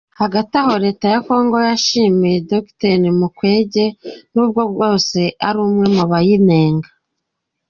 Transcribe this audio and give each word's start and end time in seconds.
Hagati 0.21 0.53
aho, 0.61 0.73
leta 0.85 1.05
ya 1.13 1.19
Kongo 1.27 1.55
yashimiye 1.69 2.37
Dogiteri 2.49 3.09
Mukwege, 3.19 3.85
nubwo 4.33 4.61
bwose 4.71 5.19
ari 5.47 5.57
umwe 5.65 5.85
mu 5.95 6.03
bayinenga. 6.11 6.89